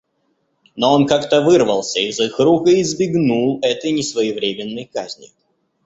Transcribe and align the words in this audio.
Но 0.75 0.93
он 0.95 1.05
как-то 1.05 1.43
вырвался 1.43 1.99
из 1.99 2.19
их 2.19 2.39
рук 2.39 2.67
и 2.67 2.81
избегнул 2.81 3.59
этой 3.61 3.91
несвоевременной 3.91 4.85
казни. 4.91 5.29